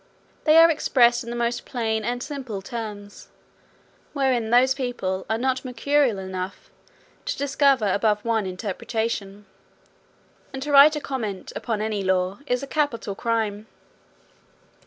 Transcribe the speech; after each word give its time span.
They 0.45 0.57
are 0.57 0.71
expressed 0.71 1.23
in 1.23 1.29
the 1.29 1.35
most 1.35 1.63
plain 1.63 2.03
and 2.03 2.23
simple 2.23 2.63
terms, 2.63 3.27
wherein 4.13 4.49
those 4.49 4.73
people 4.73 5.27
are 5.29 5.37
not 5.37 5.63
mercurial 5.63 6.17
enough 6.17 6.71
to 7.25 7.37
discover 7.37 7.85
above 7.85 8.25
one 8.25 8.47
interpretation: 8.47 9.45
and 10.53 10.63
to 10.63 10.71
write 10.71 10.95
a 10.95 11.01
comment 11.01 11.53
upon 11.55 11.81
any 11.83 12.03
law, 12.03 12.39
is 12.47 12.63
a 12.63 12.67
capital 12.67 13.13
crime. 13.13 13.67